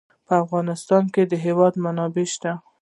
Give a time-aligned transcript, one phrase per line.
[0.27, 2.51] په افغانستان کې د هوا منابع شته.